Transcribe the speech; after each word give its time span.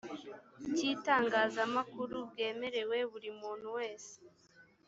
cy 0.75 0.81
itangazamakuru 0.93 2.15
bwemerewe 2.29 2.97
buri 3.11 3.29
muntu 3.41 3.67
wese 3.77 4.13